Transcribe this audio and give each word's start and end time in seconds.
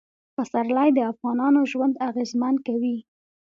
پسرلی 0.35 0.89
د 0.93 0.99
افغانانو 1.11 1.61
ژوند 1.71 1.95
اغېزمن 2.09 2.55
کوي. 2.67 2.97